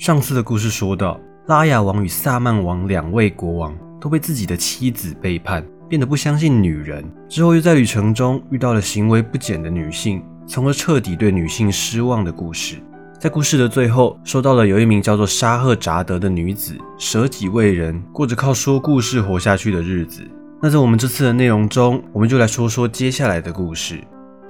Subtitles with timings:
[0.00, 7.04] 上次的故事说到，拉雅王与萨曼王两位国王都被自己的妻子背叛，变得不相信女人。
[7.28, 12.76] 之后又在旅程中遇到了行为不检的女性，从而彻底对女性失望的故事。
[13.18, 20.26] 在故事的最后，说到了有一名叫做沙赫扎德的女子，舍己为人，过着靠说故事活下去的日子。
[20.62, 24.02] 那在我们这次的内容中，我们就来说说接下来的故事。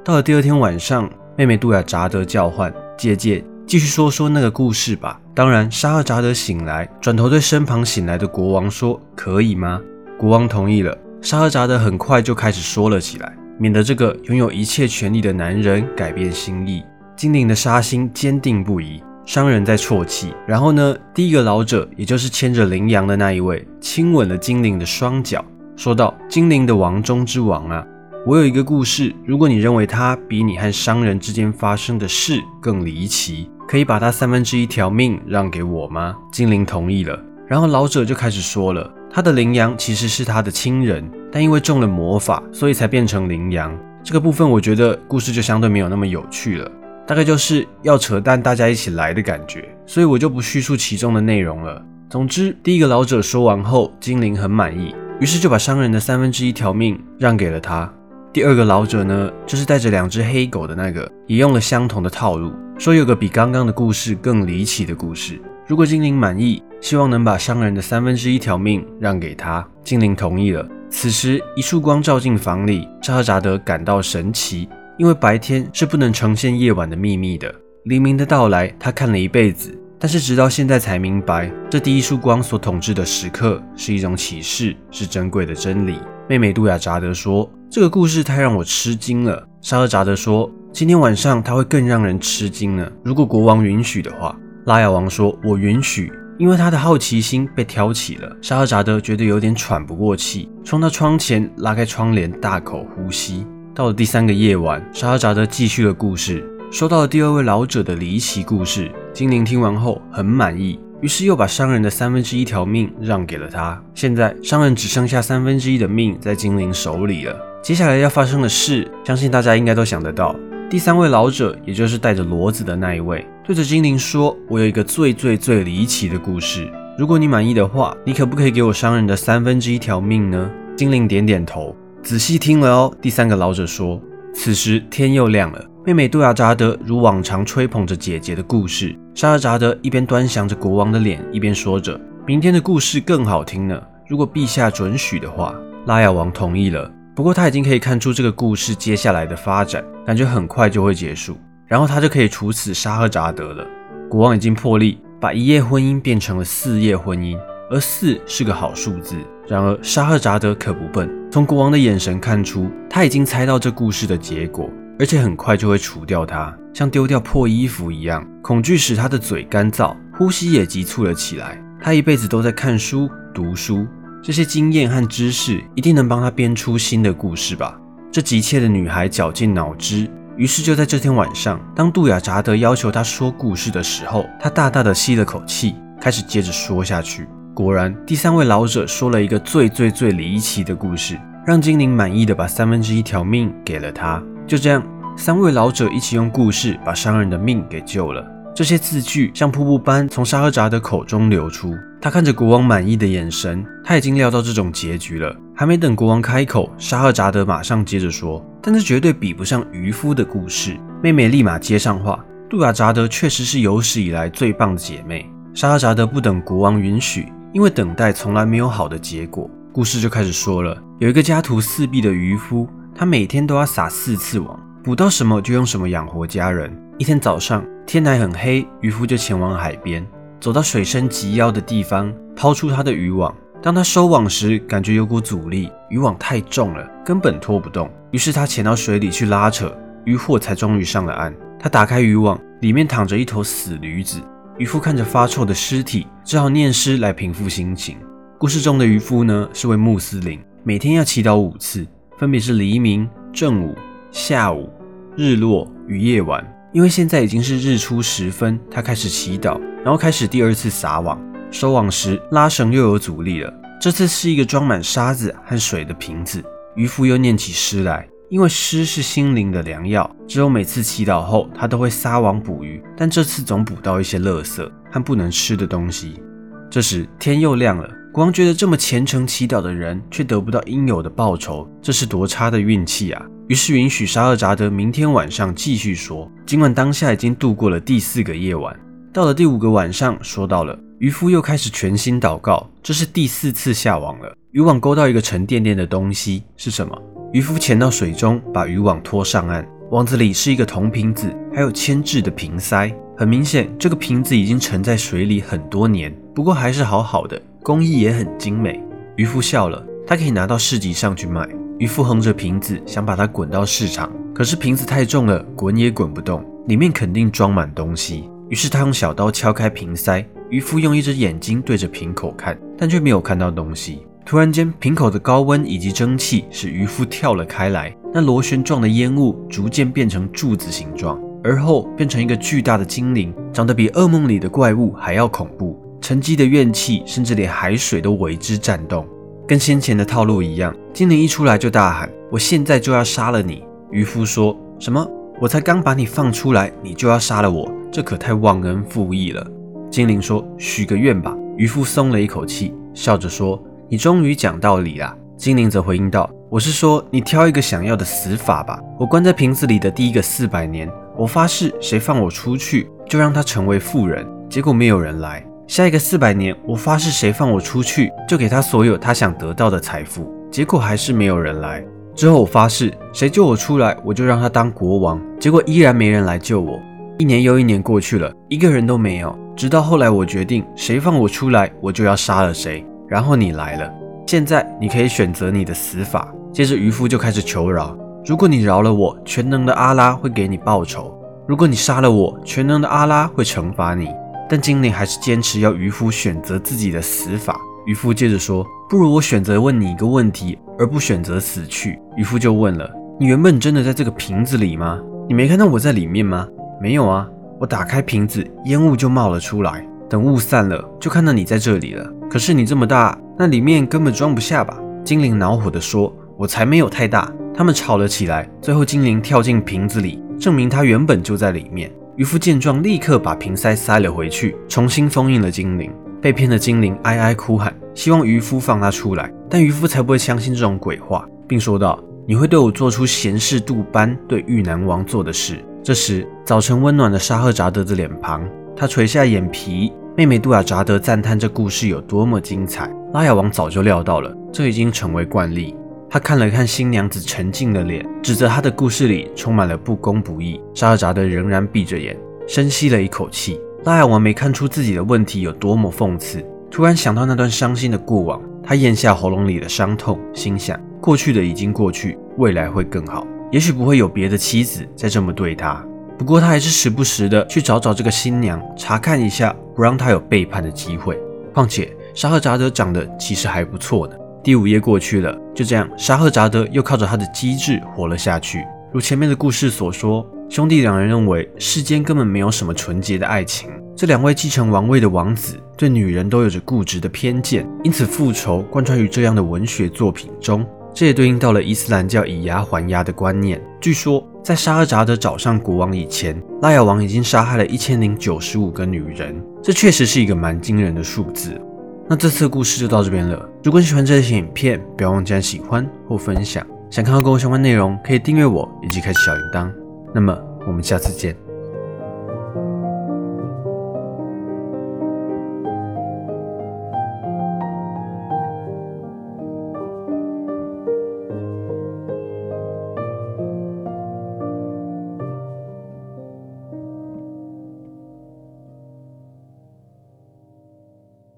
[0.04, 3.44] 到了第二天晚上，妹妹杜雅扎德叫唤姐姐。
[3.70, 5.20] 继续说说那个故事吧。
[5.32, 9.80] 当然，沙赫扎德醒来，转头对身旁醒来的国王说：“可以吗？”
[10.18, 10.98] 国王同意了。
[11.22, 16.82] 沙赫扎德很快就开始说了起来，免得这个拥有一切权力的男人改变心意。
[17.14, 20.34] 精灵的杀心坚定不移，商人在啜泣。
[20.48, 25.44] 然后呢，第一个老者，也就是牵着羚羊的那一位，亲吻了精灵的双脚，
[25.76, 27.86] 说道：“精灵的王中之王啊！”
[28.26, 36.16] 我有一个故事，如果你认为它比你和商人之间发生的事更离奇，可以把他三分之一条命让给我吗？
[36.32, 37.16] 精灵同意了。
[37.46, 43.72] 然后老者就开始说了，他的羚羊其实是他的亲人，但因为中了魔法，所以才变成羚羊。
[44.02, 46.68] 这个部分我觉得故事就相对没有那么有趣了，
[47.06, 51.80] 大概就是要扯淡，大家一起来的感觉，所以我就不叙述其中的内容了。
[52.08, 57.88] 总之，第一个老者说完后，精灵很满意，于是就把商人的三分之一条命让给了他。
[58.32, 65.38] 第二个老者呢，就是带着两只黑狗的那个，也用了相同的套路，说有个比刚刚的故事更离奇的故事。
[65.66, 69.62] 如果精灵满意，希望能把商人的三分之一条命让给他。
[69.84, 70.66] 精灵同意了。
[70.88, 77.54] 此时，一束光照进房里，沙赫扎德感到神奇，因为白天是不能呈现夜晚的秘密的。
[77.84, 85.98] 黎明的到来，他看了一辈子，但是直到现在才明白，这第一束光所统治的时刻是一种启示，是珍贵的真理。
[86.26, 87.46] 妹妹杜亚扎德说。
[87.72, 92.90] 这个故事太让我吃惊了，沙赫扎德说：“今天晚上他会更让人吃惊呢。
[93.04, 94.36] 如果国王允许的话。”
[94.66, 103.46] 拉雅王说：“我允许。”因为他的好奇心被挑起了，沙赫扎德觉得有点喘不过气，冲到窗前拉开窗帘，大口呼吸。
[103.74, 108.90] 到了第三个夜晚，沙赫扎德继续了故事，说到了第二位老者的离奇故事。
[109.12, 110.78] 精灵听完后很满意。
[111.00, 113.82] 于是又把商人的三分之一条命让给了他。
[113.94, 117.34] 现在商人只剩下三分之一的命在精灵手里了。
[117.62, 120.34] 接下来要发生的事，相信大家应该都想得到。
[120.70, 126.70] 第三位老者，也就是带着骡子的那一位，对着精灵说：“我有一个最最最离奇的故事。
[126.96, 130.48] 如果你满意的话，你可不可以给我商人的三分之一条命呢？”
[130.78, 132.94] 精灵点点头，仔细听了哦。
[133.02, 134.00] 第三个老者说
[134.32, 138.96] ：“此时天又亮了。”妹妹杜亚扎德如往常吹捧着姐姐的故事。
[139.12, 143.82] 沙尔扎德一边端详着国王的脸，一边说着：“明天的故事更好听呢。
[144.08, 145.52] 如果陛下准许的话。”
[145.86, 146.88] 拉雅王同意了。
[147.20, 151.36] 不过他已经可以看出这个故事接下来的发展，感觉很快就会结束，
[151.66, 153.62] 然后他就可以处死沙赫扎德了。
[154.08, 157.38] 国王已经破例把一夜婚姻变成了四夜婚姻，
[157.70, 159.16] 而四是个好数字。
[159.46, 164.70] 然而沙赫扎德可不笨，从国王的眼神看出，他已经猜到这故事的结果。
[164.98, 168.26] 而且很快就会除掉他，像丢掉破衣服一样。
[168.40, 171.62] 恐惧使他的嘴干燥，呼吸也急促了起来。
[171.82, 173.86] 他一辈子都在看书、读书，
[174.22, 177.80] 这些经验和知识一定能帮他编出新的故事吧？
[178.12, 187.26] 这急切的女孩绞尽脑汁，于是就在这天晚上，当杜雅扎德要求她说故事的时候，她大大的吸了口气，开始接着说下去。
[187.54, 194.22] 果然，第三位老者说了一个最最最离奇的故事，让精灵满意的把三分之一条命给了他。
[194.46, 198.22] 就这样，三位老者一起用故事把商人的命给救了。
[198.54, 201.74] 这些字句像瀑布般从沙赫扎的口中流出。
[202.02, 205.36] 他看着国王满意的眼神，他已经料到这种结局了。
[205.54, 219.50] 还没等国王开口，沙赫扎德马上接着说：“但这绝对比不上渔夫的故事。”妹妹立马接上话：“杜亚扎德确实是有史以来最棒的姐妹。”沙赫扎德不等国王允许，因为等待从来没有好的结果。
[219.70, 222.66] 故事就开始说了：有一个家徒四壁的渔夫。
[222.94, 226.70] 他每天都要撒四次网，捕到什么就用什么养活家人。
[226.98, 230.06] 一天早上，天还很黑，渔夫就前往海边，
[230.40, 233.36] 走到水深及腰的地方，抛出他的渔网。
[233.62, 237.90] 当他收网时，感觉有股阻力，渔网太重了，根本拖不动。
[238.10, 239.76] 于是他潜到水里去拉扯，
[240.06, 241.34] 渔获才终于上了岸。
[241.58, 244.18] 他打开渔网，里面躺着一头死驴子。
[244.56, 247.98] 渔夫看着发臭的尸体，只好念诗来平复心情。
[248.38, 251.86] 故事中的渔夫呢，是位穆斯林，每天要祈祷五次。
[252.16, 253.74] 分别是黎明、正午、
[254.10, 254.70] 下午、
[255.16, 256.46] 日落与夜晚。
[256.72, 261.20] 因为现在已经是日出时分，他开始祈祷，然后开始第二次撒网。
[261.50, 266.40] 收网时拉绳又有阻力了，这次是一个装满沙子和水的瓶子。
[266.76, 276.22] 渔夫又念起诗来：因为诗是心灵的良药，之后每次祈祷后，他都会撒网捕鱼，但这次总捕到一些垃圾和不能吃的东西。
[276.70, 283.26] 这时天又亮了，国王觉得这么虔诚祈祷的人却得不到应有的报酬，这是多差的运气啊！
[283.48, 288.78] 于是允许沙尔扎德明天晚上继续说，尽管当下已经度过了第四个夜晚。
[289.12, 294.32] 到了第五个晚上，说到了渔夫又开始全心祷告，这是第四次下网了。
[294.52, 296.96] 渔网勾到一个沉甸甸的东西，是什么？
[297.32, 302.94] 渔夫潜到水中，把渔网拖上岸，网子里是一个铜瓶子，还有铅制的瓶塞。
[303.16, 308.80] 很明显，这个瓶子已经沉在水里很多年，不过还是好好的，工艺也很精美。
[309.16, 311.48] 渔夫笑了，他可以拿到市集上去卖。
[311.78, 318.30] 渔夫横着瓶子，想把它滚到市场，可是瓶子太重了，滚也滚不动，里面肯定装满东西。
[318.50, 324.04] 于是他用小刀敲开瓶塞，渔夫用一只眼睛对着瓶口看，但却没有看到东西。
[324.26, 339.06] 突然间，瓶口的高温以及蒸汽使渔夫跳了开来，那螺旋状的烟雾逐渐变成柱子形状，而后变成一个巨大的精灵，长得比噩梦里的怪物还要恐怖，沉积的怨气甚至连海水都为之颤动。
[339.46, 343.62] 跟先前的套路一样，精灵一出来就大喊：“我现在就要杀了你！”
[343.92, 345.08] 渔夫说什么？
[345.40, 347.70] 我才刚把你放出来，你就要杀了我？
[347.90, 349.46] 这可太忘恩负义了。
[349.90, 358.78] 精灵说：“许个愿吧。”渔夫松了一口气，笑着说：“你终于讲道理了。”精灵则回应道：“我是说，你挑一个想要的死法吧。
[358.98, 364.26] 我关在瓶子里的第一个四百年，我发誓，谁放我出去，就让他成为富人。
[364.48, 365.44] 结果没有人来。
[365.66, 370.30] 下一个四百年，我发誓，谁放我出去，就给他所有他想得到的财富。
[370.50, 371.84] 结果还是没有人来。
[372.14, 375.20] 之后我发誓，谁救我出来，我就让他当国王。
[375.38, 376.78] 结果依然没人来救我。”
[377.20, 379.38] 一年又一年过去了，一个人都没有。
[379.54, 382.82] 直到后来，我决定谁放我出来，我就要杀了谁。
[383.06, 383.92] 然后你来了，
[384.26, 386.34] 现在你可以选择你的死法。
[386.50, 387.94] 接着渔夫就开始求饶：
[388.24, 391.12] 如果你饶了我，全能的阿拉会给你报仇；
[391.46, 394.08] 如果你杀了我，全能的阿拉会惩罚你。
[394.48, 397.54] 但精灵还是坚持要渔夫选择自己的死法。
[397.84, 402.00] 渔夫接着说：不如我选择问你一个问题，而不选择死去。
[402.16, 404.98] 渔夫就问了：你原本真的在这个瓶子里吗？
[405.28, 406.48] 你没看到我在里面吗？
[406.80, 407.28] 没有啊，
[407.58, 409.86] 我打开瓶子，烟雾就冒了出来。
[410.08, 412.10] 等雾散了，就看到你在这里了。
[412.30, 414.80] 可是你这么大，那里面根本装不下吧？
[415.04, 418.48] 精灵恼火地说：“我才没有太大。”他们吵了起来。
[418.62, 421.92] 最后，精灵跳进瓶子里，证明他原本就在里面。
[422.16, 425.92] 渔夫见状，立刻把瓶塞塞了回去，重新封印了精灵。
[426.22, 429.30] 被骗的精灵哀哀哭喊，希望渔夫放他出来。
[429.50, 438.46] 但渔夫才不会相信这种鬼话，并说道：“你会对我做出贤士杜班对玉南王做的事。”这时，早晨温暖的沙赫扎德的脸庞，
[438.76, 439.90] 他垂下眼皮。
[440.14, 442.90] 妹妹杜雅扎德赞叹这故事有多么精彩。
[443.14, 445.74] 拉雅王早就料到了，这已经成为惯例。
[446.10, 450.60] 他看了看新娘子沉静的脸，指责她的故事里充满了不公不义。
[450.74, 452.14] 沙赫扎德仍然闭着眼，
[452.46, 453.58] 深吸了一口气。
[453.84, 463.26] 拉雅王没看出自己的问题有多么讽刺，突然想到那段伤心的过往，他咽下喉咙里的伤痛，心想：过去的已经过去，未来会更好。
[463.50, 465.84] 也许不会有别的妻子再这么对他，
[466.16, 471.18] 不过他还是时不时的去找找这个新娘，查看一下，不让他有背叛的机会。
[471.52, 474.14] 况且沙赫扎德长得其实还不错呢。
[474.44, 478.64] 第五页过去了，就这样，沙赫扎德又靠着他的机智活了下去。
[478.92, 483.68] 如前面的故事所说，兄弟两人认为世间根本没有什么纯洁的爱情。
[483.96, 490.64] 这两位继承王位的王子对女人都有着固执的偏见，因此复仇贯穿于这样的文学作品中。
[490.92, 493.60] 这也对应到了伊斯兰教以牙还牙的观念。
[493.80, 501.60] 据说，在沙尔扎德找上国王以前，拉雅王已经杀害了一千零九十五个女人，这确实是一个蛮惊人的数字。
[502.08, 503.48] 那这次的故事就到这边了。
[503.62, 506.66] 如果你喜欢这些影片，不要忘记按喜欢或分享。
[506.90, 509.70] 想看到更多相关内容，可以订阅我以及开启小铃铛。
[510.12, 511.49] 那么，我们下次见。